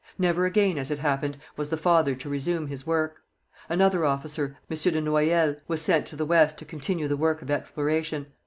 [0.17, 3.21] Never again, as it happened, was the father to resume his work.
[3.69, 4.75] Another officer, M.
[4.75, 8.25] de Noyelle, was sent to the West to continue the work of exploration.